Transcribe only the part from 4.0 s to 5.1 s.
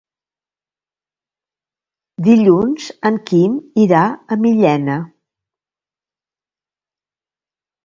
a Millena.